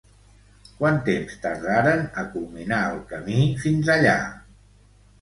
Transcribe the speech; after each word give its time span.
Quant 0.79 0.97
temps 1.09 1.35
tardaren 1.43 2.03
a 2.23 2.25
culminar 2.33 2.83
el 2.97 3.01
camí 3.15 3.39
fins 3.63 3.97
allà? 4.01 4.21